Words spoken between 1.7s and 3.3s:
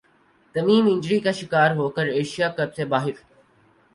ہو کر Asia cup سے باہر